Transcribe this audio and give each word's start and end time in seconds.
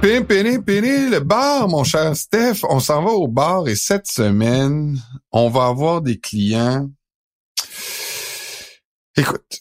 Pini, 0.00 0.58
pini, 0.62 1.10
le 1.10 1.18
bar, 1.20 1.68
mon 1.68 1.84
cher 1.84 2.16
Steph. 2.16 2.64
On 2.68 2.80
s'en 2.80 3.02
va 3.02 3.10
au 3.10 3.28
bar 3.28 3.68
et 3.68 3.74
cette 3.74 4.06
semaine, 4.06 4.98
on 5.32 5.50
va 5.50 5.66
avoir 5.66 6.00
des 6.02 6.18
clients. 6.18 6.90
Écoute, 9.16 9.60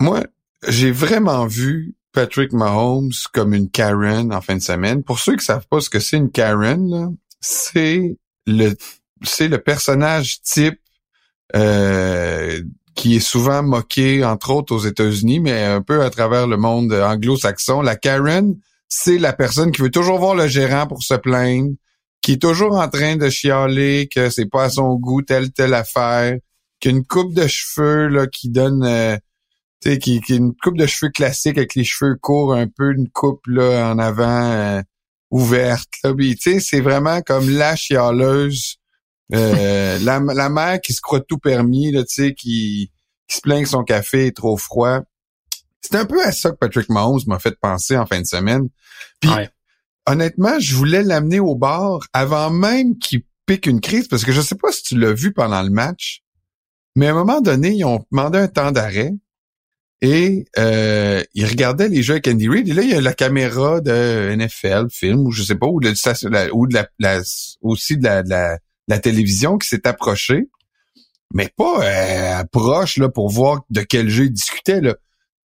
moi, 0.00 0.24
j'ai 0.66 0.90
vraiment 0.90 1.46
vu 1.46 1.94
Patrick 2.12 2.52
Mahomes 2.52 3.12
comme 3.32 3.54
une 3.54 3.70
Karen 3.70 4.32
en 4.32 4.40
fin 4.40 4.56
de 4.56 4.62
semaine. 4.62 5.02
Pour 5.02 5.18
ceux 5.18 5.36
qui 5.36 5.44
savent 5.44 5.66
pas 5.68 5.80
ce 5.80 5.90
que 5.90 6.00
c'est 6.00 6.16
une 6.16 6.30
Karen, 6.30 7.16
c'est 7.40 8.16
le 8.46 8.74
c'est 9.22 9.48
le 9.48 9.58
personnage 9.58 10.40
type 10.42 10.80
euh, 11.54 12.62
qui 12.94 13.16
est 13.16 13.20
souvent 13.20 13.62
moqué, 13.62 14.24
entre 14.24 14.50
autres 14.50 14.74
aux 14.74 14.80
États-Unis, 14.80 15.40
mais 15.40 15.64
un 15.64 15.82
peu 15.82 16.02
à 16.02 16.10
travers 16.10 16.46
le 16.46 16.56
monde 16.56 16.92
anglo-saxon. 16.92 17.82
La 17.82 17.96
Karen, 17.96 18.56
c'est 18.88 19.18
la 19.18 19.32
personne 19.32 19.70
qui 19.70 19.82
veut 19.82 19.90
toujours 19.90 20.18
voir 20.18 20.34
le 20.34 20.48
gérant 20.48 20.86
pour 20.86 21.02
se 21.02 21.14
plaindre, 21.14 21.74
qui 22.22 22.32
est 22.32 22.42
toujours 22.42 22.76
en 22.76 22.88
train 22.88 23.16
de 23.16 23.28
chialer 23.30 24.08
que 24.12 24.30
c'est 24.30 24.50
pas 24.50 24.64
à 24.64 24.70
son 24.70 24.94
goût 24.96 25.22
telle 25.22 25.52
telle 25.52 25.74
affaire, 25.74 26.36
qu'une 26.80 27.04
coupe 27.04 27.34
de 27.34 27.46
cheveux 27.46 28.08
là 28.08 28.26
qui 28.26 28.50
donne 28.50 28.84
euh, 28.84 29.16
tu 29.82 29.92
sais 29.92 29.98
qui, 29.98 30.18
une 30.28 30.54
coupe 30.54 30.76
de 30.76 30.86
cheveux 30.86 31.10
classique 31.10 31.56
avec 31.56 31.74
les 31.74 31.84
cheveux 31.84 32.16
courts 32.16 32.54
un 32.54 32.66
peu 32.66 32.92
une 32.92 33.08
coupe 33.08 33.46
là 33.46 33.90
en 33.90 33.98
avant 33.98 34.52
euh, 34.52 34.82
ouverte 35.30 35.88
tu 36.02 36.36
sais 36.38 36.60
c'est 36.60 36.80
vraiment 36.80 37.20
comme 37.22 37.48
la 37.48 37.76
chialeuse 37.76 38.79
euh, 39.32 39.98
la, 40.00 40.20
la 40.20 40.48
mère 40.48 40.80
qui 40.80 40.92
se 40.92 41.00
croit 41.00 41.20
tout 41.20 41.38
permis 41.38 41.92
là 41.92 42.02
tu 42.04 42.14
sais 42.22 42.34
qui 42.34 42.90
qui 43.28 43.36
se 43.36 43.40
plaint 43.40 43.62
que 43.62 43.68
son 43.68 43.84
café 43.84 44.26
est 44.26 44.36
trop 44.36 44.56
froid 44.56 45.02
c'est 45.80 45.96
un 45.96 46.04
peu 46.04 46.24
à 46.24 46.32
ça 46.32 46.50
que 46.50 46.56
Patrick 46.56 46.88
Mahomes 46.88 47.20
m'a 47.26 47.38
fait 47.38 47.56
penser 47.60 47.96
en 47.96 48.06
fin 48.06 48.20
de 48.20 48.26
semaine. 48.26 48.68
Puis, 49.20 49.30
honnêtement, 50.06 50.58
je 50.60 50.74
voulais 50.74 51.02
l'amener 51.02 51.40
au 51.40 51.54
bar 51.54 52.00
avant 52.12 52.50
même 52.50 52.98
qu'il 52.98 53.22
pique 53.46 53.66
une 53.66 53.80
crise, 53.80 54.08
parce 54.08 54.24
que 54.24 54.32
je 54.32 54.40
sais 54.40 54.54
pas 54.54 54.70
si 54.72 54.82
tu 54.82 54.98
l'as 54.98 55.12
vu 55.12 55.32
pendant 55.32 55.62
le 55.62 55.70
match, 55.70 56.22
mais 56.96 57.06
à 57.06 57.10
un 57.10 57.14
moment 57.14 57.40
donné, 57.40 57.72
ils 57.72 57.84
ont 57.84 58.04
demandé 58.10 58.38
un 58.38 58.48
temps 58.48 58.72
d'arrêt 58.72 59.12
et 60.02 60.46
euh, 60.58 61.22
ils 61.34 61.46
regardaient 61.46 61.88
les 61.88 62.02
jeux 62.02 62.14
avec 62.14 62.28
Andy 62.28 62.48
Reid. 62.48 62.68
Et 62.68 62.72
là, 62.72 62.82
il 62.82 62.90
y 62.90 62.94
a 62.94 63.00
la 63.00 63.12
caméra 63.12 63.80
de 63.80 64.34
NFL, 64.34 64.86
film, 64.90 65.26
ou 65.26 65.30
je 65.30 65.42
sais 65.42 65.56
pas, 65.56 65.66
ou 65.66 65.80
de, 65.80 65.92
ou 66.52 66.66
de 66.66 66.78
la, 66.98 67.20
aussi 67.60 67.96
de 67.96 68.04
la, 68.04 68.22
de 68.22 68.30
la, 68.30 68.58
télévision 68.98 69.58
qui 69.58 69.68
s'est 69.68 69.86
approchée, 69.86 70.48
mais 71.32 71.48
pas 71.56 71.82
euh, 71.82 72.44
proche 72.50 72.96
là 72.96 73.08
pour 73.08 73.30
voir 73.30 73.62
de 73.70 73.82
quel 73.82 74.08
jeu 74.08 74.24
ils 74.24 74.32
discutaient. 74.32 74.80
Là 74.80 74.94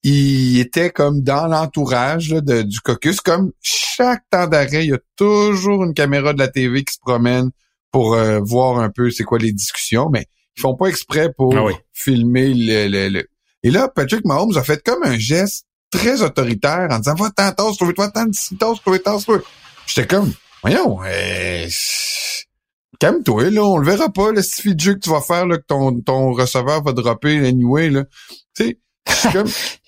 il 0.08 0.60
était 0.60 0.90
comme 0.90 1.22
dans 1.22 1.48
l'entourage 1.48 2.28
du 2.28 2.80
caucus. 2.80 3.20
Comme 3.20 3.50
chaque 3.60 4.22
temps 4.30 4.46
d'arrêt, 4.46 4.84
il 4.84 4.90
y 4.90 4.94
a 4.94 5.00
toujours 5.16 5.82
une 5.82 5.94
caméra 5.94 6.32
de 6.32 6.38
la 6.38 6.46
TV 6.46 6.84
qui 6.84 6.94
se 6.94 7.00
promène 7.00 7.50
pour 7.90 8.14
euh, 8.14 8.38
voir 8.40 8.78
un 8.78 8.88
peu 8.88 9.10
c'est 9.10 9.24
quoi 9.24 9.38
les 9.38 9.52
discussions, 9.52 10.08
mais 10.08 10.26
ils 10.56 10.60
font 10.60 10.76
pas 10.76 10.86
exprès 10.86 11.32
pour 11.36 11.56
ah 11.56 11.66
filmer 11.92 12.54
le, 12.54 13.08
le, 13.08 13.26
Et 13.64 13.70
là, 13.70 13.88
Patrick 13.88 14.24
Mahomes 14.24 14.56
a 14.56 14.62
fait 14.62 14.80
comme 14.84 15.02
un 15.02 15.18
geste 15.18 15.66
très 15.90 16.22
autoritaire 16.22 16.86
en 16.90 16.98
disant 16.98 17.14
Va 17.14 17.30
t'en 17.30 17.50
tasse, 17.50 17.76
trouve-toi 17.76 18.10
tant 18.10 18.26
de 18.26 18.56
tasse, 18.58 18.80
trouve 18.80 18.98
toi 19.00 19.18
J'étais 19.88 20.06
comme 20.06 20.32
Voyons, 20.62 21.00
euh, 21.04 21.66
calme-toi, 22.98 23.50
là, 23.50 23.64
on 23.64 23.78
le 23.78 23.86
verra 23.86 24.08
pas, 24.10 24.32
le 24.32 24.42
suffit 24.42 24.74
de 24.74 24.80
jeu 24.80 24.94
que 24.94 25.00
tu 25.00 25.10
vas 25.10 25.20
faire, 25.20 25.46
là, 25.46 25.58
que 25.58 25.64
ton, 25.66 26.00
ton 26.00 26.32
receveur 26.32 26.82
va 26.82 26.92
dropper 26.92 27.46
anyway, 27.46 27.90
là. 27.90 28.04
Tu 28.54 28.64
sais, 28.64 28.78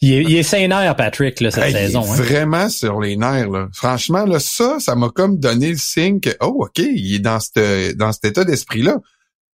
il, 0.01 0.13
est, 0.13 0.23
il 0.23 0.37
est 0.37 0.95
Patrick, 0.97 1.41
là, 1.41 1.51
cette 1.51 1.73
saison. 1.73 2.03
Hein. 2.03 2.15
Vraiment 2.15 2.69
sur 2.69 3.01
les 3.01 3.17
nerfs. 3.17 3.51
Là. 3.51 3.69
Franchement, 3.73 4.25
là, 4.25 4.39
ça, 4.39 4.79
ça 4.79 4.95
m'a 4.95 5.09
comme 5.11 5.39
donné 5.39 5.71
le 5.71 5.77
signe 5.77 6.21
que, 6.21 6.31
oh, 6.41 6.65
OK, 6.65 6.79
il 6.79 7.15
est 7.15 7.19
dans, 7.19 7.41
cette, 7.41 7.97
dans 7.97 8.13
cet 8.13 8.27
état 8.27 8.45
d'esprit-là. 8.45 8.99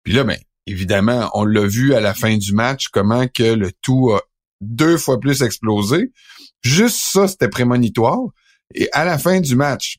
Puis 0.02 0.12
là, 0.12 0.24
ben, 0.24 0.36
évidemment, 0.66 1.30
on 1.34 1.44
l'a 1.44 1.66
vu 1.66 1.94
à 1.94 2.00
la 2.00 2.14
fin 2.14 2.36
du 2.36 2.52
match, 2.52 2.88
comment 2.88 3.26
que 3.26 3.42
le 3.42 3.72
tout 3.80 4.12
a 4.12 4.20
deux 4.60 4.98
fois 4.98 5.18
plus 5.18 5.42
explosé. 5.42 6.12
Juste 6.62 6.98
ça, 6.98 7.28
c'était 7.28 7.48
prémonitoire. 7.48 8.20
Et 8.74 8.88
à 8.92 9.04
la 9.04 9.18
fin 9.18 9.40
du 9.40 9.56
match, 9.56 9.98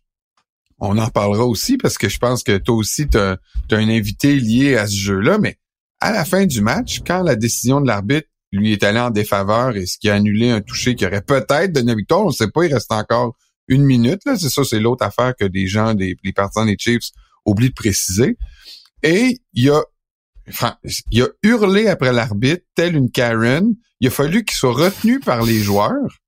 on 0.85 0.97
en 0.97 1.09
parlera 1.09 1.46
aussi 1.46 1.78
parce 1.78 1.97
que 1.97 2.09
je 2.09 2.18
pense 2.18 2.44
que 2.44 2.57
toi 2.57 2.75
aussi, 2.75 3.07
tu 3.07 3.18
as, 3.18 3.38
un 3.72 3.90
invité 3.90 4.35
lié 4.35 4.78
à 4.78 4.88
ce 4.88 4.96
jeu-là, 4.96 5.38
mais 5.38 5.57
à 6.00 6.12
la 6.12 6.25
fin 6.25 6.46
du 6.46 6.62
match, 6.62 7.01
quand 7.06 7.23
la 7.23 7.35
décision 7.35 7.81
de 7.81 7.88
l'arbitre 7.88 8.28
lui 8.51 8.72
est 8.72 8.84
allé 8.84 9.00
en 9.00 9.09
défaveur 9.09 9.75
et 9.75 9.85
ce 9.85 9.97
qui 9.97 10.09
a 10.09 10.16
annulé 10.16 10.50
un 10.50 10.62
toucher 10.62 10.95
qui 10.95 11.06
aurait 11.06 11.22
peut-être 11.22 11.72
donné 11.72 11.95
victoire. 11.95 12.22
On 12.22 12.28
ne 12.28 12.31
sait 12.31 12.50
pas, 12.50 12.66
il 12.66 12.74
reste 12.74 12.91
encore 12.91 13.35
une 13.68 13.84
minute. 13.84 14.22
Là. 14.25 14.38
C'est 14.38 14.50
ça, 14.50 14.63
c'est 14.63 14.79
l'autre 14.79 15.06
affaire 15.06 15.34
que 15.35 15.45
des 15.45 15.68
gens, 15.68 15.94
des, 15.94 16.16
les 16.24 16.34
partisans 16.34 16.66
des 16.66 16.78
Chiefs 16.79 17.09
oublient 17.45 17.69
de 17.69 17.74
préciser. 17.74 18.38
Et 19.03 19.41
il 19.53 19.69
a, 19.69 19.84
il 21.12 21.24
a 21.24 21.28
hurlé 21.44 21.88
après 21.88 22.13
l'arbitre, 22.13 22.63
tel 22.75 22.95
une 22.95 23.12
Karen. 23.12 23.75
Il 24.00 24.07
a 24.07 24.12
fallu 24.12 24.44
qu'il 24.45 24.56
soit 24.56 24.74
retenu 24.74 25.19
par 25.19 25.44
les 25.44 25.59
joueurs, 25.59 26.19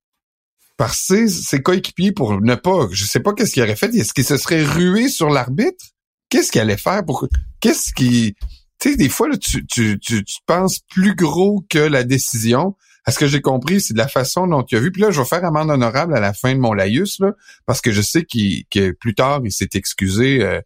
par 0.77 0.93
ses, 0.93 1.27
ses 1.27 1.61
coéquipiers 1.61 2.11
pour 2.11 2.39
ne 2.39 2.55
pas, 2.55 2.87
je 2.91 3.05
sais 3.05 3.19
pas 3.19 3.33
qu'est-ce 3.33 3.51
qu'il 3.51 3.63
aurait 3.63 3.75
fait. 3.75 3.93
Est-ce 3.95 4.13
qu'il 4.13 4.23
se 4.23 4.37
serait 4.37 4.63
rué 4.63 5.09
sur 5.09 5.29
l'arbitre? 5.29 5.85
Qu'est-ce 6.29 6.51
qu'il 6.51 6.61
allait 6.61 6.77
faire? 6.77 7.03
Pour, 7.03 7.27
qu'est-ce 7.59 7.93
qui, 7.93 8.35
tu 8.79 8.91
sais, 8.91 8.95
des 8.95 9.09
fois, 9.09 9.27
là, 9.27 9.37
tu, 9.37 9.65
tu, 9.65 9.99
tu, 9.99 10.23
penses 10.45 10.79
plus 10.89 11.15
gros 11.15 11.65
que 11.69 11.79
la 11.79 12.03
décision. 12.03 12.75
À 13.05 13.11
ce 13.11 13.19
que 13.19 13.27
j'ai 13.27 13.41
compris, 13.41 13.79
c'est 13.79 13.93
de 13.93 13.97
la 13.97 14.09
façon 14.09 14.47
dont 14.47 14.63
tu 14.63 14.75
as 14.75 14.79
vu. 14.79 14.91
Puis 14.91 15.01
là, 15.01 15.11
je 15.11 15.21
vais 15.21 15.25
faire 15.25 15.43
amende 15.45 15.71
honorable 15.71 16.15
à 16.15 16.19
la 16.19 16.33
fin 16.33 16.53
de 16.53 16.59
mon 16.59 16.73
laïus, 16.73 17.19
là, 17.19 17.31
parce 17.65 17.79
que 17.81 17.91
je 17.91 18.01
sais 18.01 18.23
qu'il, 18.23 18.65
que 18.69 18.91
plus 18.91 19.15
tard, 19.15 19.41
il 19.45 19.51
s'est 19.51 19.69
excusé. 19.73 20.43
Euh, 20.43 20.61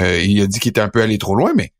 euh, 0.00 0.20
il 0.20 0.40
a 0.42 0.46
dit 0.48 0.58
qu'il 0.58 0.70
était 0.70 0.80
un 0.80 0.88
peu 0.88 1.00
allé 1.00 1.16
trop 1.16 1.36
loin, 1.36 1.52
mais 1.54 1.72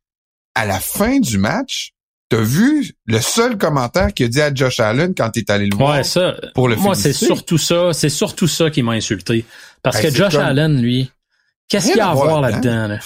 à 0.54 0.64
la 0.64 0.78
fin 0.78 1.18
du 1.18 1.38
match, 1.38 1.92
T'as 2.28 2.40
vu 2.40 2.92
le 3.06 3.20
seul 3.20 3.56
commentaire 3.56 4.12
qu'il 4.12 4.26
a 4.26 4.28
dit 4.28 4.40
à 4.40 4.52
Josh 4.52 4.80
Allen 4.80 5.14
quand 5.14 5.30
il 5.36 5.40
est 5.40 5.50
allé 5.50 5.66
le 5.66 5.76
voir 5.76 6.04
ça, 6.04 6.36
pour 6.54 6.68
le 6.68 6.74
Moi, 6.74 6.96
c'est 6.96 7.12
surtout 7.12 7.58
ça, 7.58 7.92
c'est 7.92 8.08
surtout 8.08 8.48
ça 8.48 8.68
qui 8.70 8.82
m'a 8.82 8.92
insulté. 8.92 9.44
Parce 9.82 10.00
que 10.00 10.10
Josh 10.10 10.34
Allen, 10.34 10.80
lui, 10.80 11.10
qu'est-ce 11.68 11.88
qu'il 11.88 11.98
y 11.98 12.00
a 12.00 12.10
à 12.10 12.14
voir 12.14 12.40
là-dedans? 12.40 12.88
Là? 12.88 12.98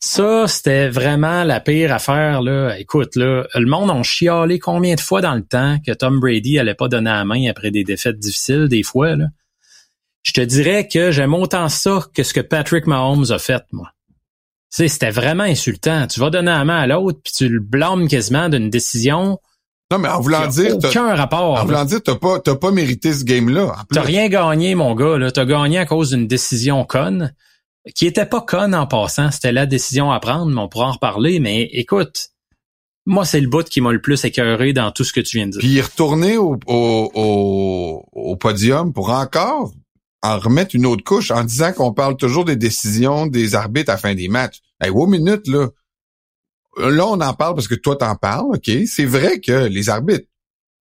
Ça, 0.00 0.48
c'était 0.48 0.88
vraiment 0.88 1.44
la 1.44 1.60
pire 1.60 1.92
affaire. 1.92 2.42
Là. 2.42 2.78
Écoute, 2.78 3.16
là, 3.16 3.46
le 3.54 3.66
monde 3.66 3.90
a 3.90 4.02
chialé 4.02 4.58
combien 4.58 4.94
de 4.94 5.00
fois 5.00 5.20
dans 5.20 5.34
le 5.34 5.44
temps 5.44 5.78
que 5.86 5.92
Tom 5.92 6.18
Brady 6.18 6.58
allait 6.58 6.74
pas 6.74 6.88
donner 6.88 7.10
la 7.10 7.24
main 7.24 7.48
après 7.50 7.70
des 7.70 7.84
défaites 7.84 8.18
difficiles, 8.18 8.68
des 8.68 8.82
fois. 8.82 9.14
Là? 9.14 9.26
Je 10.22 10.32
te 10.32 10.40
dirais 10.40 10.88
que 10.88 11.10
j'aime 11.10 11.34
autant 11.34 11.68
ça 11.68 12.06
que 12.14 12.22
ce 12.22 12.32
que 12.32 12.40
Patrick 12.40 12.86
Mahomes 12.86 13.30
a 13.30 13.38
fait, 13.38 13.62
moi. 13.72 13.90
C'était 14.72 15.10
vraiment 15.10 15.44
insultant. 15.44 16.06
Tu 16.06 16.18
vas 16.18 16.30
donner 16.30 16.50
la 16.50 16.64
main 16.64 16.78
à 16.78 16.86
l'autre, 16.86 17.20
puis 17.22 17.32
tu 17.32 17.48
le 17.48 17.60
blâmes 17.60 18.08
quasiment 18.08 18.48
d'une 18.48 18.70
décision. 18.70 19.38
Non, 19.90 19.98
mais 19.98 20.08
en 20.08 20.20
voulant 20.20 20.46
dire. 20.46 20.76
Aucun 20.76 21.14
rapport. 21.14 21.60
En 21.60 21.64
voulant 21.66 21.84
dire, 21.84 22.02
t'as 22.02 22.14
pas, 22.14 22.40
t'as 22.40 22.54
pas 22.54 22.70
mérité 22.70 23.12
ce 23.12 23.24
game-là. 23.24 23.76
T'as 23.92 24.00
rien 24.00 24.28
gagné, 24.28 24.74
mon 24.74 24.94
gars, 24.94 25.18
là. 25.18 25.30
T'as 25.30 25.44
gagné 25.44 25.76
à 25.76 25.84
cause 25.84 26.10
d'une 26.10 26.26
décision 26.26 26.84
conne 26.86 27.34
qui 27.94 28.06
était 28.06 28.26
pas 28.26 28.40
conne 28.40 28.74
en 28.74 28.86
passant. 28.86 29.30
C'était 29.30 29.52
la 29.52 29.66
décision 29.66 30.10
à 30.10 30.20
prendre, 30.20 30.46
mais 30.46 30.60
on 30.60 30.68
pourra 30.68 30.88
en 30.88 30.92
reparler. 30.92 31.40
Mais 31.40 31.64
écoute, 31.72 32.28
moi, 33.04 33.24
c'est 33.24 33.40
le 33.40 33.48
bout 33.48 33.68
qui 33.68 33.80
m'a 33.80 33.92
le 33.92 34.00
plus 34.00 34.24
écœuré 34.24 34.72
dans 34.72 34.90
tout 34.90 35.04
ce 35.04 35.12
que 35.12 35.20
tu 35.20 35.36
viens 35.36 35.46
de 35.46 35.52
dire. 35.52 35.60
Puis 35.60 35.80
retourner 35.80 36.36
au, 36.36 36.58
au, 36.66 38.04
au, 38.12 38.36
podium 38.36 38.92
pour 38.92 39.10
encore 39.10 39.72
en 40.22 40.38
remettre 40.38 40.74
une 40.74 40.86
autre 40.86 41.02
couche 41.04 41.30
en 41.30 41.44
disant 41.44 41.72
qu'on 41.72 41.92
parle 41.92 42.16
toujours 42.16 42.44
des 42.44 42.56
décisions 42.56 43.26
des 43.26 43.54
arbitres 43.54 43.90
à 43.90 43.94
la 43.94 43.98
fin 43.98 44.14
des 44.14 44.28
matchs. 44.28 44.60
Hey, 44.80 44.90
wow, 44.90 45.06
minute, 45.06 45.46
là. 45.48 45.68
Là, 46.78 47.06
on 47.06 47.20
en 47.20 47.34
parle 47.34 47.54
parce 47.54 47.68
que 47.68 47.74
toi, 47.74 47.96
t'en 47.96 48.14
parles, 48.14 48.54
OK? 48.54 48.70
C'est 48.86 49.04
vrai 49.04 49.40
que 49.40 49.66
les 49.66 49.90
arbitres, 49.90 50.26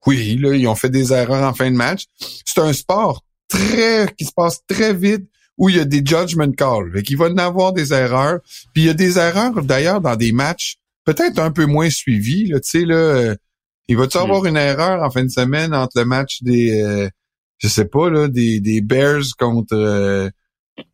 oui, 0.05 0.37
là, 0.37 0.55
ils 0.55 0.67
ont 0.67 0.75
fait 0.75 0.89
des 0.89 1.11
erreurs 1.11 1.43
en 1.43 1.53
fin 1.53 1.69
de 1.69 1.75
match. 1.75 2.05
C'est 2.45 2.61
un 2.61 2.71
sport 2.71 3.25
très 3.49 4.07
qui 4.17 4.25
se 4.25 4.31
passe 4.31 4.61
très 4.67 4.93
vite 4.93 5.27
où 5.57 5.69
il 5.69 5.75
y 5.75 5.79
a 5.79 5.85
des 5.85 6.01
judgment 6.03 6.51
calls. 6.51 6.91
Fait 6.93 7.03
qu'il 7.03 7.17
va 7.17 7.27
y 7.27 7.39
avoir 7.39 7.73
des 7.73 7.93
erreurs. 7.93 8.39
Puis 8.73 8.83
il 8.83 8.85
y 8.85 8.89
a 8.89 8.93
des 8.93 9.17
erreurs, 9.17 9.61
d'ailleurs, 9.63 10.01
dans 10.01 10.15
des 10.15 10.31
matchs 10.31 10.77
peut-être 11.03 11.39
un 11.39 11.51
peu 11.51 11.65
moins 11.65 11.89
suivis. 11.89 12.47
Là, 12.47 12.59
tu 12.59 12.69
sais, 12.69 12.85
là, 12.85 12.95
euh, 12.95 13.35
il 13.87 13.97
va-tu 13.97 14.17
hmm. 14.17 14.21
avoir 14.21 14.45
une 14.45 14.57
erreur 14.57 15.03
en 15.03 15.11
fin 15.11 15.23
de 15.23 15.29
semaine 15.29 15.73
entre 15.73 15.99
le 15.99 16.05
match 16.05 16.41
des, 16.41 16.81
euh, 16.81 17.09
je 17.61 17.67
sais 17.67 17.85
pas, 17.85 18.09
là, 18.09 18.27
des, 18.27 18.59
des 18.59 18.81
Bears 18.81 19.23
contre... 19.37 19.75
Euh, 19.75 20.29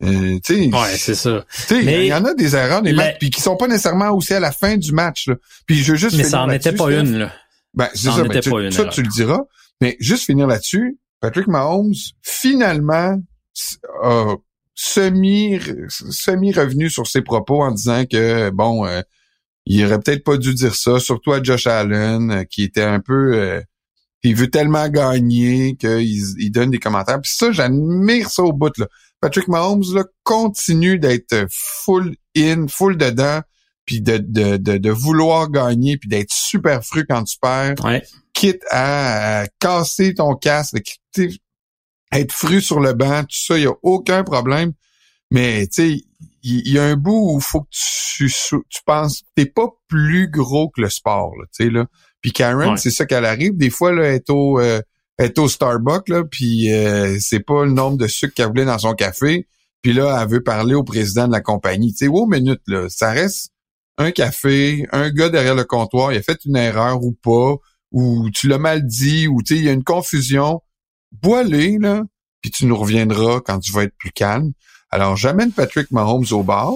euh 0.02 0.38
ouais, 0.50 0.96
c'est 0.96 1.14
ça. 1.14 1.44
Il 1.70 2.06
y 2.06 2.12
en 2.12 2.24
a 2.24 2.34
des 2.34 2.54
erreurs 2.56 2.82
des 2.82 2.92
matchs 2.92 3.16
puis 3.20 3.30
qui 3.30 3.40
sont 3.40 3.56
pas 3.56 3.68
nécessairement 3.68 4.10
aussi 4.10 4.34
à 4.34 4.40
la 4.40 4.52
fin 4.52 4.76
du 4.76 4.92
match. 4.92 5.28
Là. 5.28 5.36
Puis 5.66 5.76
je 5.76 5.92
veux 5.92 5.98
juste 5.98 6.16
Mais 6.16 6.24
ça 6.24 6.42
en 6.42 6.50
était 6.50 6.72
pas 6.72 6.92
une 6.92 7.18
là. 7.18 7.32
Ben 7.74 7.88
c'est 7.94 8.10
ça, 8.10 8.24
ben, 8.24 8.40
tu, 8.40 8.50
une, 8.50 8.70
ça 8.70 8.86
tu 8.86 9.02
le 9.02 9.08
diras. 9.08 9.40
Mais 9.80 9.96
juste 10.00 10.24
finir 10.24 10.46
là-dessus, 10.46 10.98
Patrick 11.20 11.46
Mahomes 11.46 11.94
finalement 12.22 13.18
a 14.02 14.34
semi 14.74 15.58
semi 15.88 16.52
revenu 16.52 16.90
sur 16.90 17.06
ses 17.06 17.22
propos 17.22 17.62
en 17.62 17.72
disant 17.72 18.04
que 18.04 18.50
bon 18.50 18.86
euh, 18.86 19.00
il 19.66 19.84
aurait 19.84 20.00
peut-être 20.00 20.24
pas 20.24 20.36
dû 20.36 20.54
dire 20.54 20.74
ça 20.74 20.98
surtout 20.98 21.32
à 21.32 21.42
Josh 21.42 21.66
Allen 21.66 22.30
euh, 22.30 22.44
qui 22.44 22.62
était 22.62 22.82
un 22.82 23.00
peu 23.00 23.34
euh, 23.34 23.60
il 24.22 24.34
veut 24.34 24.50
tellement 24.50 24.88
gagner 24.88 25.76
qu'il 25.76 26.00
il 26.02 26.50
donne 26.50 26.70
des 26.70 26.78
commentaires. 26.78 27.20
Puis 27.20 27.32
ça, 27.34 27.52
j'admire 27.52 28.30
ça 28.30 28.42
au 28.42 28.52
bout. 28.52 28.76
Là. 28.78 28.86
Patrick 29.20 29.48
Mahomes 29.48 29.84
là, 29.94 30.04
continue 30.22 30.98
d'être 30.98 31.46
full 31.50 32.14
in, 32.36 32.66
full 32.68 32.96
dedans, 32.96 33.40
puis 33.84 34.00
de, 34.00 34.18
de, 34.18 34.56
de, 34.56 34.90
vouloir 34.90 35.50
gagner, 35.50 35.96
puis 35.96 36.08
d'être 36.08 36.32
super 36.32 36.84
fru 36.84 37.06
quand 37.08 37.24
tu 37.24 37.36
perds. 37.40 37.74
Quitte 38.34 38.62
à, 38.70 39.46
casser 39.58 40.14
ton 40.14 40.34
casque, 40.34 40.76
être 42.12 42.32
fru 42.32 42.60
sur 42.60 42.80
le 42.80 42.92
banc, 42.92 43.22
tout 43.22 43.36
ça, 43.36 43.56
il 43.56 43.62
n'y 43.62 43.66
a 43.66 43.74
aucun 43.82 44.22
problème. 44.22 44.72
Mais 45.30 45.66
tu 45.66 45.98
sais, 45.98 46.04
il 46.48 46.72
y, 46.72 46.78
a 46.78 46.84
un 46.84 46.96
bout 46.96 47.32
où 47.32 47.38
il 47.38 47.42
faut 47.42 47.62
que 47.62 47.68
tu, 47.70 48.30
tu 48.30 48.80
penses, 48.86 49.22
t'es 49.34 49.46
pas 49.46 49.68
plus 49.88 50.30
gros 50.30 50.70
que 50.70 50.80
le 50.80 50.88
sport, 50.88 51.32
tu 51.52 51.64
sais 51.64 51.70
là. 51.70 51.86
Puis 52.20 52.32
Karen, 52.32 52.76
c'est 52.76 52.90
ça 52.90 53.06
qu'elle 53.06 53.24
arrive. 53.24 53.56
Des 53.56 53.70
fois, 53.70 53.92
là, 53.92 54.06
elle 54.06 54.16
est 54.16 54.30
au, 54.30 54.58
euh, 54.58 54.80
au 55.36 55.48
Starbucks, 55.48 56.08
là, 56.08 56.24
puis 56.24 56.72
euh, 56.72 57.16
c'est 57.20 57.40
pas 57.40 57.64
le 57.64 57.70
nombre 57.70 57.96
de 57.96 58.06
sucre 58.06 58.34
qu'elle 58.34 58.48
voulait 58.48 58.64
dans 58.64 58.78
son 58.78 58.94
café. 58.94 59.46
Puis 59.82 59.92
là, 59.92 60.18
elle 60.20 60.28
veut 60.28 60.42
parler 60.42 60.74
au 60.74 60.82
président 60.82 61.28
de 61.28 61.32
la 61.32 61.40
compagnie. 61.40 61.92
Tu 61.92 61.98
sais, 61.98 62.08
wow, 62.08 62.26
minute, 62.26 62.60
là, 62.66 62.88
ça 62.88 63.12
reste 63.12 63.52
un 63.98 64.10
café, 64.10 64.86
un 64.92 65.10
gars 65.10 65.28
derrière 65.28 65.54
le 65.54 65.64
comptoir, 65.64 66.12
il 66.12 66.18
a 66.18 66.22
fait 66.22 66.44
une 66.44 66.56
erreur 66.56 67.02
ou 67.02 67.12
pas, 67.12 67.56
ou 67.90 68.30
tu 68.30 68.48
l'as 68.48 68.58
mal 68.58 68.86
dit, 68.86 69.26
ou 69.28 69.42
tu 69.42 69.54
sais, 69.54 69.60
il 69.60 69.66
y 69.66 69.68
a 69.68 69.72
une 69.72 69.84
confusion. 69.84 70.60
Bois-les, 71.12 71.78
là, 71.78 72.02
puis 72.40 72.50
tu 72.50 72.66
nous 72.66 72.76
reviendras 72.76 73.40
quand 73.40 73.58
tu 73.58 73.72
vas 73.72 73.84
être 73.84 73.96
plus 73.98 74.12
calme. 74.12 74.52
Alors, 74.90 75.16
j'amène 75.16 75.52
Patrick 75.52 75.90
Mahomes 75.90 76.26
au 76.30 76.42
bar 76.42 76.72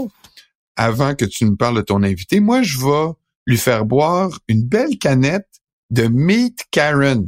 avant 0.76 1.14
que 1.14 1.24
tu 1.24 1.44
nous 1.44 1.56
parles 1.56 1.76
de 1.76 1.82
ton 1.82 2.02
invité. 2.02 2.40
Moi, 2.40 2.62
je 2.62 2.78
vais 2.78 3.12
lui 3.46 3.56
faire 3.56 3.84
boire 3.84 4.38
une 4.48 4.64
belle 4.64 4.98
canette 4.98 5.48
de 5.90 6.08
Meat 6.08 6.64
Karen. 6.70 7.26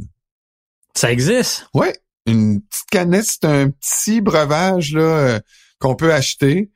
Ça 0.93 1.11
existe? 1.11 1.67
Oui, 1.73 1.87
une 2.25 2.61
petite 2.61 2.89
canette, 2.89 3.25
c'est 3.25 3.45
un 3.45 3.69
petit 3.69 4.21
breuvage 4.21 4.93
là 4.93 5.01
euh, 5.01 5.39
qu'on 5.79 5.95
peut 5.95 6.13
acheter. 6.13 6.71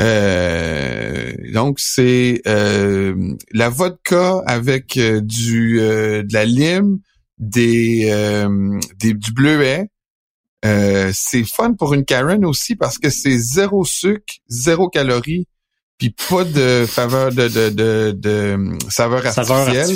Euh, 0.00 1.32
donc 1.52 1.78
c'est 1.78 2.40
euh, 2.46 3.34
la 3.52 3.68
vodka 3.68 4.42
avec 4.46 4.98
du 4.98 5.78
de 5.78 6.32
la 6.32 6.44
lime, 6.44 6.98
des, 7.38 8.10
des 8.98 9.14
du 9.14 9.32
bleuet. 9.32 9.90
C'est 10.62 11.44
fun 11.44 11.74
pour 11.74 11.94
une 11.94 12.04
Karen 12.04 12.44
aussi 12.44 12.76
parce 12.76 12.98
que 12.98 13.10
c'est 13.10 13.36
zéro 13.36 13.84
sucre, 13.84 14.34
zéro 14.48 14.88
calories, 14.88 15.46
puis 15.98 16.14
pas 16.28 16.44
de 16.44 16.84
faveur 16.86 17.32
de, 17.32 17.48
de, 17.48 17.70
de, 17.70 18.12
de 18.12 18.78
saveur 18.88 19.24
artificielle. 19.26 19.86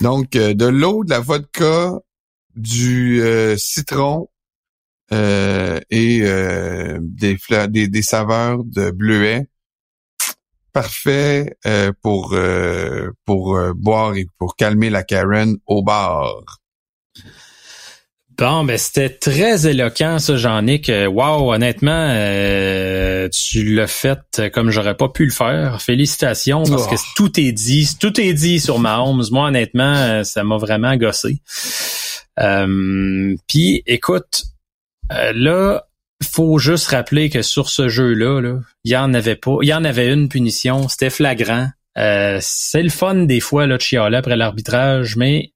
Donc, 0.00 0.36
euh, 0.36 0.54
de 0.54 0.66
l'eau, 0.66 1.04
de 1.04 1.10
la 1.10 1.20
vodka, 1.20 1.92
du 2.54 3.22
euh, 3.22 3.56
citron 3.56 4.28
euh, 5.12 5.80
et 5.90 6.20
des, 7.00 7.38
des, 7.68 7.88
des 7.88 8.02
saveurs 8.02 8.64
de 8.64 8.90
bleuet. 8.90 9.46
Parfait 10.72 11.56
pour 12.02 12.36
pour 13.24 13.58
boire 13.74 14.14
et 14.16 14.26
pour 14.38 14.56
calmer 14.56 14.90
la 14.90 15.02
Karen 15.02 15.56
au 15.66 15.82
bar. 15.82 16.60
Bon, 18.38 18.64
ben 18.64 18.76
c'était 18.76 19.08
très 19.08 19.66
éloquent 19.66 20.18
ça, 20.18 20.36
Jean-Nic. 20.36 20.90
Wow, 21.08 21.54
honnêtement, 21.54 22.08
euh, 22.10 23.28
tu 23.30 23.64
l'as 23.74 23.86
fait 23.86 24.20
comme 24.52 24.70
j'aurais 24.70 24.96
pas 24.96 25.08
pu 25.08 25.24
le 25.24 25.32
faire. 25.32 25.80
Félicitations 25.80 26.64
parce 26.64 26.86
que 26.86 26.96
oh. 26.96 27.12
tout 27.16 27.40
est 27.40 27.52
dit, 27.52 27.88
tout 27.98 28.20
est 28.20 28.34
dit 28.34 28.60
sur 28.60 28.78
Mahomes. 28.80 29.24
Moi, 29.30 29.48
honnêtement, 29.48 30.22
ça 30.24 30.44
m'a 30.44 30.58
vraiment 30.58 30.96
gossé. 30.96 31.40
Euh, 32.40 33.34
Puis, 33.48 33.82
écoute, 33.86 34.44
euh, 35.12 35.32
là, 35.34 35.86
faut 36.24 36.58
juste 36.58 36.88
rappeler 36.88 37.30
que 37.30 37.42
sur 37.42 37.68
ce 37.68 37.88
jeu-là, 37.88 38.40
là, 38.40 38.58
il 38.84 38.92
y 38.92 38.96
en 38.96 39.14
avait 39.14 39.36
pas, 39.36 39.58
il 39.62 39.68
y 39.68 39.74
en 39.74 39.84
avait 39.84 40.12
une 40.12 40.28
punition, 40.28 40.88
c'était 40.88 41.10
flagrant. 41.10 41.68
Euh, 41.98 42.38
c'est 42.40 42.82
le 42.82 42.90
fun 42.90 43.14
des 43.14 43.40
fois 43.40 43.66
là, 43.66 43.76
de 43.76 43.82
chialer 43.82 44.16
après 44.16 44.36
l'arbitrage, 44.36 45.16
mais 45.16 45.52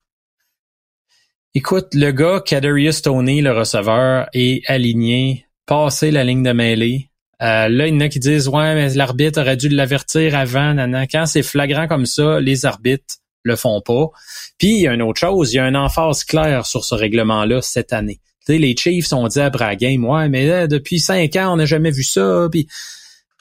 Écoute, 1.52 1.94
le 1.94 2.12
gars, 2.12 2.40
Kadarius 2.46 3.02
Tony, 3.02 3.42
le 3.42 3.50
receveur, 3.50 4.28
est 4.32 4.62
aligné, 4.70 5.46
passé 5.66 6.12
la 6.12 6.22
ligne 6.22 6.44
de 6.44 6.52
mêlée. 6.52 7.10
Euh, 7.42 7.68
là, 7.68 7.88
il 7.88 7.94
y 7.94 7.96
en 7.96 8.00
a 8.00 8.08
qui 8.08 8.20
disent 8.20 8.46
Ouais, 8.46 8.76
mais 8.76 8.94
l'arbitre 8.94 9.40
aurait 9.40 9.56
dû 9.56 9.68
l'avertir 9.68 10.36
avant. 10.36 10.74
Nana. 10.74 11.08
Quand 11.08 11.26
c'est 11.26 11.42
flagrant 11.42 11.88
comme 11.88 12.06
ça, 12.06 12.38
les 12.38 12.66
arbitres 12.66 13.16
le 13.42 13.56
font 13.56 13.80
pas. 13.80 14.10
Puis 14.58 14.68
il 14.68 14.80
y 14.82 14.86
a 14.86 14.94
une 14.94 15.02
autre 15.02 15.18
chose, 15.18 15.52
il 15.52 15.56
y 15.56 15.58
a 15.58 15.66
une 15.66 15.76
emphase 15.76 16.22
claire 16.22 16.66
sur 16.66 16.84
ce 16.84 16.94
règlement-là 16.94 17.62
cette 17.62 17.92
année. 17.92 18.20
Tu 18.46 18.56
les 18.56 18.76
Chiefs 18.76 19.12
ont 19.12 19.26
dit 19.26 19.40
à 19.40 19.50
Bragame, 19.50 20.04
ouais, 20.04 20.28
mais 20.28 20.68
depuis 20.68 21.00
cinq 21.00 21.34
ans, 21.34 21.54
on 21.54 21.56
n'a 21.56 21.66
jamais 21.66 21.90
vu 21.90 22.04
ça. 22.04 22.46
Puis 22.48 22.68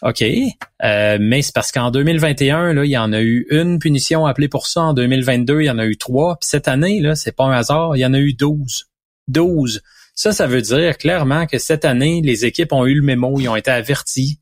OK. 0.01 0.24
Euh, 0.24 1.18
mais 1.19 1.42
c'est 1.42 1.54
parce 1.54 1.72
qu'en 1.72 1.92
2021, 1.92 2.74
là, 2.74 2.86
il 2.86 2.92
y 2.92 2.98
en 2.98 3.12
a 3.12 3.22
eu 3.22 3.46
une 3.50 3.80
punition 3.80 4.25
appelée 4.25 4.48
pour 4.48 4.68
ça. 4.68 4.81
En 4.81 4.94
2022, 4.94 5.62
il 5.62 5.66
y 5.66 5.69
en 5.69 5.78
a 5.78 5.86
eu 5.86 5.98
trois. 5.98 6.38
Puis 6.40 6.50
cette 6.50 6.68
année, 6.68 7.00
là, 7.01 7.16
c'est 7.16 7.36
pas 7.36 7.46
un 7.46 7.51
hasard, 7.51 7.96
il 7.98 8.00
y 8.00 8.06
en 8.06 8.13
a 8.13 8.19
eu 8.19 8.34
douze. 8.34 8.86
Douze. 9.28 9.81
Ça, 10.16 10.31
ça 10.31 10.48
veut 10.48 10.62
dire 10.62 10.98
clairement 10.98 11.48
que 11.48 11.57
cette 11.57 11.86
année, 11.86 12.22
les 12.24 12.46
équipes 12.46 12.74
ont 12.74 12.86
eu 12.86 12.96
le 12.96 13.01
mémo, 13.01 13.40
ils 13.40 13.50
ont 13.50 13.56
été 13.56 13.72
avertis. 13.72 14.40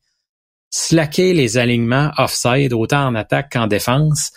Slacker 0.69 1.33
les 1.33 1.57
alignements 1.57 2.11
offside, 2.17 2.73
autant 2.73 3.07
en 3.07 3.15
attaque 3.15 3.51
qu'en 3.53 3.67
défense. 3.67 4.31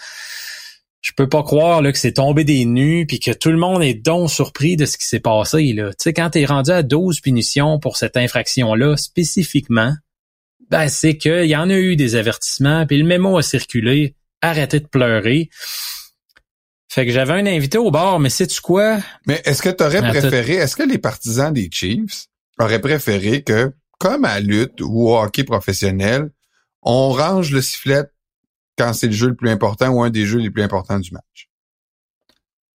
Je 1.00 1.12
peux 1.16 1.28
pas 1.28 1.42
croire 1.42 1.80
là, 1.80 1.92
que 1.92 1.98
c'est 1.98 2.12
tombé 2.12 2.44
des 2.44 2.66
nues 2.66 3.06
puis 3.06 3.20
que 3.20 3.30
tout 3.30 3.50
le 3.50 3.56
monde 3.56 3.82
est 3.82 3.94
donc 3.94 4.30
surpris 4.30 4.76
de 4.76 4.84
ce 4.84 4.98
qui 4.98 5.06
s'est 5.06 5.20
passé. 5.20 5.72
Là. 5.72 5.90
Tu 5.90 5.96
sais, 5.98 6.12
quand 6.12 6.30
tu 6.30 6.40
es 6.40 6.44
rendu 6.44 6.70
à 6.70 6.82
12 6.82 7.20
punitions 7.20 7.78
pour 7.78 7.96
cette 7.96 8.18
infraction-là, 8.18 8.98
spécifiquement, 8.98 9.94
ben, 10.70 10.88
c'est 10.88 11.16
qu'il 11.16 11.46
y 11.46 11.56
en 11.56 11.68
a 11.68 11.74
eu 11.74 11.96
des 11.96 12.14
avertissements, 12.14 12.86
puis 12.86 12.98
le 12.98 13.04
mémo 13.04 13.36
a 13.36 13.42
circulé. 13.42 14.14
Arrêtez 14.40 14.80
de 14.80 14.86
pleurer. 14.86 15.50
Fait 16.88 17.06
que 17.06 17.12
j'avais 17.12 17.34
un 17.34 17.46
invité 17.46 17.78
au 17.78 17.90
bar, 17.90 18.18
mais 18.18 18.30
sais-tu 18.30 18.60
quoi? 18.60 18.98
Mais 19.26 19.42
est-ce 19.44 19.62
que 19.62 19.68
tu 19.68 19.84
aurais 19.84 20.00
préféré, 20.00 20.54
est-ce 20.54 20.76
que 20.76 20.82
les 20.82 20.98
partisans 20.98 21.52
des 21.52 21.68
Chiefs 21.70 22.26
auraient 22.58 22.80
préféré 22.80 23.42
que, 23.42 23.72
comme 23.98 24.24
à 24.24 24.40
lutte 24.40 24.80
ou 24.80 25.08
au 25.08 25.18
hockey 25.18 25.44
professionnel, 25.44 26.30
on 26.82 27.10
range 27.10 27.52
le 27.52 27.60
sifflet 27.60 28.04
quand 28.78 28.92
c'est 28.92 29.08
le 29.08 29.12
jeu 29.12 29.28
le 29.28 29.36
plus 29.36 29.50
important 29.50 29.90
ou 29.90 30.02
un 30.02 30.10
des 30.10 30.24
jeux 30.24 30.38
les 30.38 30.50
plus 30.50 30.62
importants 30.62 30.98
du 30.98 31.12
match? 31.12 31.49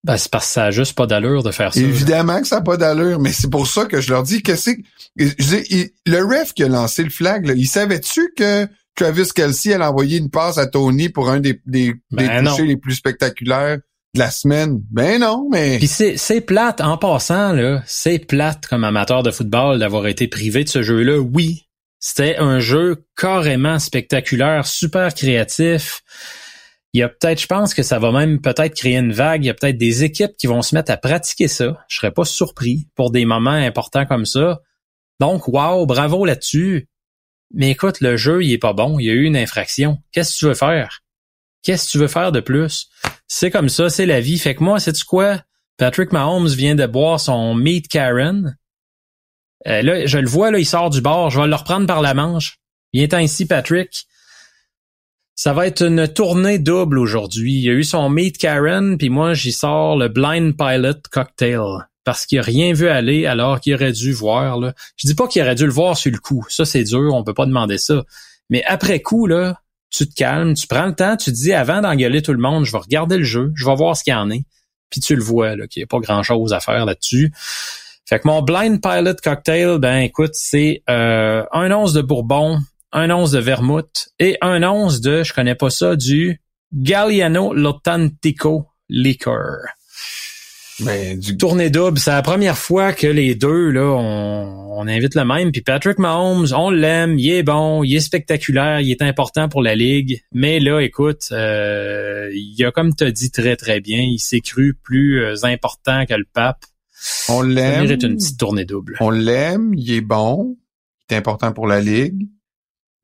Ben, 0.04 0.18
c'est 0.18 0.30
parce 0.30 0.46
que 0.46 0.52
ça 0.52 0.64
a 0.66 0.70
juste 0.70 0.92
pas 0.94 1.06
d'allure 1.06 1.42
de 1.42 1.50
faire 1.50 1.72
ça. 1.72 1.80
Évidemment 1.80 2.40
que 2.42 2.46
ça 2.46 2.56
n'a 2.56 2.62
pas 2.62 2.76
d'allure, 2.76 3.18
mais 3.18 3.32
c'est 3.32 3.50
pour 3.50 3.66
ça 3.66 3.86
que 3.86 4.02
je 4.02 4.10
leur 4.10 4.22
dis 4.22 4.42
que 4.42 4.54
c'est... 4.54 4.76
Le 5.16 6.22
ref 6.22 6.52
qui 6.52 6.62
a 6.62 6.68
lancé 6.68 7.02
le 7.02 7.10
flag, 7.10 7.50
il 7.56 7.66
savait-tu 7.66 8.34
que 8.36 8.68
Travis 8.94 9.28
Kelsey 9.34 9.72
allait 9.72 9.84
envoyer 9.84 10.18
une 10.18 10.30
passe 10.30 10.58
à 10.58 10.66
Tony 10.66 11.08
pour 11.08 11.30
un 11.30 11.40
des, 11.40 11.58
des, 11.64 11.94
ben 12.10 12.44
touchés 12.44 12.66
les 12.66 12.76
plus 12.76 12.94
spectaculaires 12.94 13.78
de 14.14 14.18
la 14.18 14.30
semaine? 14.30 14.78
Ben 14.92 15.20
non, 15.20 15.48
mais... 15.50 15.78
Puis 15.78 15.88
c'est, 15.88 16.18
c'est 16.18 16.42
plate, 16.42 16.82
en 16.82 16.98
passant, 16.98 17.52
là, 17.52 17.82
c'est 17.86 18.18
plate 18.18 18.66
comme 18.66 18.84
amateur 18.84 19.22
de 19.22 19.30
football 19.30 19.78
d'avoir 19.78 20.06
été 20.06 20.28
privé 20.28 20.64
de 20.64 20.68
ce 20.68 20.82
jeu-là. 20.82 21.18
Oui, 21.18 21.66
c'était 21.98 22.36
un 22.36 22.60
jeu 22.60 23.06
carrément 23.16 23.78
spectaculaire, 23.78 24.66
super 24.66 25.14
créatif 25.14 26.02
il 26.94 27.00
y 27.00 27.02
a 27.02 27.08
peut-être, 27.08 27.40
je 27.40 27.48
pense 27.48 27.74
que 27.74 27.82
ça 27.82 27.98
va 27.98 28.12
même 28.12 28.40
peut-être 28.40 28.76
créer 28.76 28.96
une 28.96 29.12
vague. 29.12 29.44
Il 29.44 29.48
y 29.48 29.50
a 29.50 29.54
peut-être 29.54 29.76
des 29.76 30.04
équipes 30.04 30.36
qui 30.38 30.46
vont 30.46 30.62
se 30.62 30.76
mettre 30.76 30.92
à 30.92 30.96
pratiquer 30.96 31.48
ça. 31.48 31.84
Je 31.88 31.96
serais 31.96 32.12
pas 32.12 32.24
surpris 32.24 32.88
pour 32.94 33.10
des 33.10 33.24
moments 33.24 33.50
importants 33.50 34.06
comme 34.06 34.24
ça. 34.24 34.60
Donc, 35.18 35.48
wow, 35.48 35.86
bravo 35.86 36.24
là-dessus. 36.24 36.88
Mais 37.52 37.72
écoute, 37.72 38.00
le 38.00 38.16
jeu, 38.16 38.44
il 38.44 38.52
est 38.52 38.58
pas 38.58 38.74
bon. 38.74 39.00
Il 39.00 39.06
y 39.06 39.10
a 39.10 39.12
eu 39.12 39.24
une 39.24 39.36
infraction. 39.36 39.98
Qu'est-ce 40.12 40.34
que 40.34 40.38
tu 40.38 40.44
veux 40.46 40.54
faire? 40.54 41.00
Qu'est-ce 41.64 41.86
que 41.86 41.90
tu 41.90 41.98
veux 41.98 42.06
faire 42.06 42.30
de 42.30 42.38
plus? 42.38 42.88
C'est 43.26 43.50
comme 43.50 43.68
ça, 43.68 43.88
c'est 43.88 44.06
la 44.06 44.20
vie. 44.20 44.38
Fait 44.38 44.54
que 44.54 44.62
moi, 44.62 44.78
sais-tu 44.78 45.04
quoi? 45.04 45.42
Patrick 45.78 46.12
Mahomes 46.12 46.46
vient 46.46 46.76
de 46.76 46.86
boire 46.86 47.18
son 47.18 47.56
Meat 47.56 47.88
Karen. 47.88 48.56
Euh, 49.66 49.82
là, 49.82 50.06
je 50.06 50.18
le 50.18 50.28
vois, 50.28 50.52
là, 50.52 50.60
il 50.60 50.66
sort 50.66 50.90
du 50.90 51.00
bar. 51.00 51.30
Je 51.30 51.40
vais 51.40 51.48
le 51.48 51.54
reprendre 51.56 51.88
par 51.88 52.02
la 52.02 52.14
manche. 52.14 52.60
Viens-t'en 52.92 53.18
ici, 53.18 53.46
Patrick. 53.46 54.06
Ça 55.36 55.52
va 55.52 55.66
être 55.66 55.82
une 55.82 56.06
tournée 56.06 56.60
double 56.60 56.98
aujourd'hui. 56.98 57.54
Il 57.54 57.64
y 57.64 57.68
a 57.68 57.72
eu 57.72 57.82
son 57.82 58.08
Meet 58.08 58.38
Karen, 58.38 58.96
puis 58.96 59.08
moi 59.08 59.34
j'y 59.34 59.50
sors 59.50 59.96
le 59.96 60.08
Blind 60.08 60.56
Pilot 60.56 61.08
Cocktail 61.10 61.60
parce 62.04 62.24
qu'il 62.26 62.38
a 62.38 62.42
rien 62.42 62.72
vu 62.72 62.86
aller 62.86 63.26
alors 63.26 63.60
qu'il 63.60 63.74
aurait 63.74 63.92
dû 63.92 64.12
voir. 64.12 64.60
Là. 64.60 64.74
Je 64.96 65.08
dis 65.08 65.14
pas 65.14 65.26
qu'il 65.26 65.42
aurait 65.42 65.56
dû 65.56 65.64
le 65.64 65.72
voir 65.72 65.96
sur 65.96 66.12
le 66.12 66.18
coup. 66.18 66.46
Ça 66.48 66.64
c'est 66.64 66.84
dur, 66.84 67.12
on 67.12 67.24
peut 67.24 67.34
pas 67.34 67.46
demander 67.46 67.78
ça. 67.78 68.04
Mais 68.48 68.62
après 68.64 69.00
coup 69.00 69.26
là, 69.26 69.60
tu 69.90 70.08
te 70.08 70.14
calmes, 70.14 70.54
tu 70.54 70.68
prends 70.68 70.86
le 70.86 70.94
temps, 70.94 71.16
tu 71.16 71.32
te 71.32 71.36
dis 71.36 71.52
avant 71.52 71.80
d'engueuler 71.80 72.22
tout 72.22 72.32
le 72.32 72.38
monde, 72.38 72.64
je 72.64 72.70
vais 72.70 72.78
regarder 72.78 73.16
le 73.16 73.24
jeu, 73.24 73.52
je 73.56 73.64
vais 73.64 73.74
voir 73.74 73.96
ce 73.96 74.04
qu'il 74.04 74.12
y 74.12 74.16
en 74.16 74.30
est. 74.30 74.44
Puis 74.90 75.00
tu 75.00 75.16
le 75.16 75.22
vois 75.22 75.56
là, 75.56 75.66
qu'il 75.66 75.80
n'y 75.80 75.84
a 75.84 75.88
pas 75.88 75.98
grand 75.98 76.22
chose 76.22 76.52
à 76.52 76.60
faire 76.60 76.86
là-dessus. 76.86 77.32
Fait 78.06 78.20
que 78.20 78.28
mon 78.28 78.42
Blind 78.42 78.80
Pilot 78.80 79.16
Cocktail, 79.22 79.78
ben 79.78 79.96
écoute, 79.98 80.32
c'est 80.34 80.82
euh, 80.90 81.42
un 81.50 81.72
once 81.72 81.92
de 81.92 82.02
bourbon, 82.02 82.60
un 82.94 83.10
once 83.10 83.32
de 83.32 83.40
vermouth 83.40 84.08
et 84.18 84.38
un 84.40 84.62
once 84.62 85.00
de, 85.00 85.22
je 85.22 85.34
connais 85.34 85.56
pas 85.56 85.68
ça, 85.68 85.96
du 85.96 86.40
Galliano 86.72 87.52
Lotantico 87.52 88.68
Liquor. 88.88 89.58
Ben, 90.80 91.18
du... 91.18 91.36
Tournée 91.36 91.70
double, 91.70 91.98
c'est 91.98 92.10
la 92.10 92.22
première 92.22 92.58
fois 92.58 92.92
que 92.92 93.06
les 93.06 93.34
deux, 93.34 93.70
là, 93.70 93.94
on, 93.96 94.78
on 94.78 94.88
invite 94.88 95.14
le 95.14 95.24
même. 95.24 95.52
Puis 95.52 95.60
Patrick 95.60 95.98
Mahomes, 95.98 96.48
on 96.52 96.70
l'aime, 96.70 97.18
il 97.18 97.30
est 97.30 97.42
bon, 97.42 97.84
il 97.84 97.94
est 97.94 98.00
spectaculaire, 98.00 98.80
il 98.80 98.90
est 98.90 99.02
important 99.02 99.48
pour 99.48 99.62
la 99.62 99.74
Ligue. 99.74 100.22
Mais 100.32 100.58
là, 100.58 100.80
écoute, 100.80 101.28
euh, 101.30 102.28
il 102.32 102.64
a, 102.64 102.72
comme 102.72 102.94
tu 102.94 103.04
as 103.04 103.12
dit 103.12 103.30
très, 103.30 103.56
très 103.56 103.80
bien, 103.80 104.00
il 104.00 104.18
s'est 104.18 104.40
cru 104.40 104.76
plus 104.82 105.22
euh, 105.22 105.34
important 105.44 106.06
que 106.06 106.14
le 106.14 106.26
pape. 106.32 106.64
On 107.28 107.42
l'aime. 107.42 107.84
Il 107.84 107.92
une 107.92 108.16
petite 108.16 108.38
tournée 108.38 108.64
double. 108.64 108.96
On 109.00 109.10
l'aime, 109.10 109.74
il 109.74 109.92
est 109.92 110.00
bon, 110.00 110.56
il 111.08 111.14
est 111.14 111.18
important 111.18 111.52
pour 111.52 111.66
la 111.66 111.80
Ligue. 111.80 112.28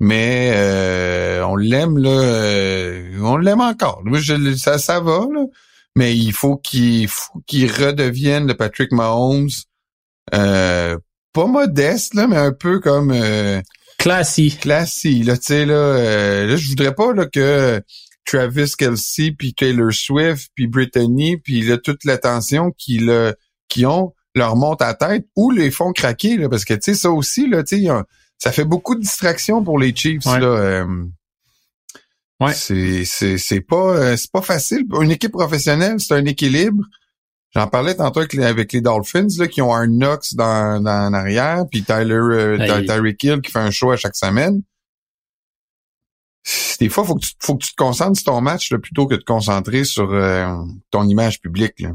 Mais 0.01 0.53
euh, 0.55 1.45
on 1.45 1.57
l'aime 1.57 1.99
là, 1.99 2.11
euh, 2.11 3.21
on 3.23 3.37
l'aime 3.37 3.61
encore. 3.61 4.03
Je, 4.15 4.55
ça, 4.57 4.79
ça 4.79 5.01
va 5.01 5.27
là 5.33 5.45
mais 5.97 6.17
il 6.17 6.33
faut 6.33 6.57
qu'il 6.57 7.09
faut 7.09 7.41
qu'il 7.47 7.71
redevienne 7.71 8.47
le 8.47 8.57
Patrick 8.57 8.93
Mahomes 8.93 9.49
euh, 10.35 10.97
pas 11.33 11.47
modeste 11.47 12.15
là, 12.15 12.27
mais 12.27 12.37
un 12.37 12.53
peu 12.53 12.81
comme 12.81 13.11
euh, 13.13 13.61
classy. 13.99 14.57
Classy 14.57 15.23
là, 15.23 15.37
tu 15.37 15.45
sais 15.45 15.67
là, 15.67 15.75
euh, 15.75 16.47
là 16.47 16.57
je 16.57 16.69
voudrais 16.69 16.95
pas 16.95 17.13
là 17.13 17.27
que 17.27 17.83
Travis 18.25 18.73
Kelsey 18.79 19.33
puis 19.37 19.55
Taylor 19.55 19.93
Swift 19.93 20.51
puis 20.55 20.67
Brittany 20.67 21.37
puis 21.39 21.63
là 21.63 21.79
toute 21.79 22.05
l'attention 22.05 22.73
qu'ils 22.77 23.35
qui 23.69 23.87
ont 23.87 24.15
leur 24.35 24.57
monte 24.57 24.83
à 24.83 24.95
tête 24.95 25.27
ou 25.35 25.51
les 25.51 25.71
font 25.71 25.93
craquer 25.93 26.37
là 26.37 26.49
parce 26.49 26.65
que 26.65 26.75
tu 26.75 26.81
sais 26.83 26.95
ça 26.95 27.11
aussi 27.11 27.49
là, 27.49 27.65
tu 27.65 27.85
sais 27.85 27.89
ça 28.41 28.51
fait 28.51 28.65
beaucoup 28.65 28.97
de 28.97 29.01
distractions 29.01 29.63
pour 29.63 29.79
les 29.79 29.95
Chiefs 29.95 30.25
là. 30.25 30.43
Euh, 30.43 31.07
Ouais. 32.41 32.55
C'est 32.55 33.05
c'est 33.05 33.37
c'est 33.37 33.61
pas 33.61 33.97
euh, 33.97 34.17
c'est 34.17 34.33
pas 34.33 34.41
facile. 34.41 34.87
Une 35.01 35.11
équipe 35.11 35.33
professionnelle, 35.33 36.01
c'est 36.01 36.15
un 36.15 36.25
équilibre. 36.25 36.83
J'en 37.55 37.67
parlais 37.67 37.95
tantôt 37.95 38.21
avec 38.21 38.73
les, 38.73 38.81
Dolphins 38.81 39.27
là, 39.39 39.49
qui 39.49 39.61
ont 39.61 39.75
un 39.75 39.89
Knox 39.89 40.35
dans, 40.35 40.81
dans 40.81 41.09
en 41.09 41.13
arrière, 41.13 41.65
puis 41.71 41.83
Tyler 41.83 42.15
euh, 42.15 42.85
Tyreek 42.87 43.23
Hill 43.25 43.41
qui 43.43 43.51
fait 43.51 43.59
un 43.59 43.73
show 43.73 43.91
à 43.91 43.97
chaque 43.97 44.15
semaine. 44.15 44.63
Des 46.79 46.89
fois, 46.89 47.05
faut 47.05 47.17
que 47.17 47.27
tu 47.27 47.33
faut 47.41 47.57
que 47.57 47.65
tu 47.65 47.73
te 47.73 47.77
concentres 47.77 48.19
sur 48.19 48.33
ton 48.33 48.41
match 48.41 48.73
là, 48.73 48.79
plutôt 48.79 49.07
que 49.07 49.17
de 49.17 49.21
te 49.21 49.25
concentrer 49.25 49.85
sur 49.85 50.11
euh, 50.11 50.47
ton 50.91 51.07
image 51.09 51.41
publique. 51.41 51.81
Là. 51.81 51.91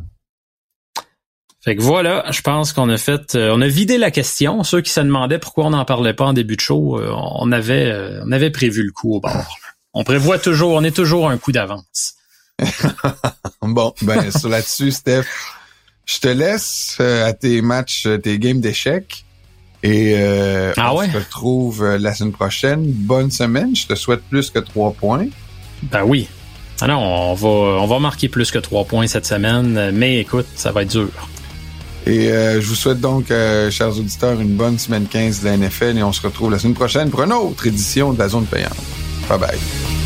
Fait 1.66 1.76
que 1.76 1.82
voilà, 1.82 2.24
je 2.32 2.42
pense 2.42 2.72
qu'on 2.72 2.90
a 2.90 2.98
fait, 2.98 3.36
euh, 3.36 3.50
on 3.52 3.60
a 3.60 3.68
vidé 3.68 3.98
la 3.98 4.12
question. 4.12 4.64
Ceux 4.64 4.82
qui 4.82 4.92
se 4.92 5.02
demandaient 5.02 5.40
pourquoi 5.40 5.66
on 5.66 5.72
n'en 5.72 5.84
parlait 5.84 6.14
pas 6.14 6.26
en 6.26 6.34
début 6.34 6.56
de 6.56 6.62
show, 6.62 7.02
on 7.02 7.52
avait, 7.52 7.92
on 8.24 8.32
avait 8.32 8.52
prévu 8.52 8.84
le 8.84 8.92
coup 8.92 9.16
au 9.16 9.20
bord. 9.20 9.58
On 9.94 10.04
prévoit 10.04 10.38
toujours, 10.38 10.74
on 10.74 10.84
est 10.84 10.96
toujours 10.96 11.30
un 11.30 11.38
coup 11.38 11.52
d'avance. 11.52 12.16
bon, 13.62 13.94
ben 14.02 14.32
sur 14.32 14.50
là-dessus, 14.50 14.92
Steph, 14.92 15.26
je 16.06 16.20
te 16.20 16.28
laisse 16.28 16.98
euh, 17.00 17.26
à 17.26 17.34
tes 17.34 17.62
matchs, 17.62 18.06
euh, 18.06 18.18
tes 18.18 18.38
games 18.38 18.62
d'échecs. 18.62 19.26
Et 19.84 20.16
euh, 20.18 20.74
ah 20.78 20.94
on 20.94 21.04
se 21.04 21.16
retrouve 21.16 21.86
la 21.86 22.14
semaine 22.14 22.32
prochaine. 22.32 22.92
Bonne 22.92 23.30
semaine. 23.30 23.76
Je 23.76 23.86
te 23.88 23.96
souhaite 23.96 24.22
plus 24.30 24.50
que 24.50 24.60
trois 24.60 24.92
points. 24.92 25.28
Ben 25.84 26.04
oui. 26.04 26.28
Ah 26.82 26.88
non, 26.88 26.98
on 26.98 27.34
va, 27.36 27.48
on 27.48 27.86
va 27.86 28.00
marquer 28.00 28.28
plus 28.28 28.52
que 28.52 28.58
trois 28.58 28.84
points 28.84 29.08
cette 29.08 29.26
semaine, 29.26 29.92
mais 29.92 30.20
écoute, 30.20 30.48
ça 30.56 30.72
va 30.72 30.82
être 30.82 30.90
dur. 30.90 31.10
Et 32.08 32.28
je 32.28 32.68
vous 32.68 32.76
souhaite 32.76 33.02
donc, 33.02 33.28
chers 33.72 33.98
auditeurs, 33.98 34.40
une 34.40 34.56
bonne 34.56 34.78
semaine 34.78 35.08
15 35.08 35.42
de 35.42 35.46
la 35.46 35.58
NFL 35.58 35.98
et 35.98 36.04
on 36.04 36.14
se 36.14 36.22
retrouve 36.22 36.52
la 36.52 36.60
semaine 36.60 36.76
prochaine 36.76 37.10
pour 37.10 37.24
une 37.24 37.34
autre 37.34 37.66
édition 37.66 38.14
de 38.14 38.20
la 38.20 38.30
zone 38.30 38.46
payante. 38.46 38.78
Bye 39.28 39.40
bye. 39.40 40.05